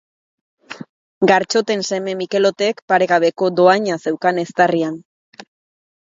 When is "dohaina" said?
3.59-3.99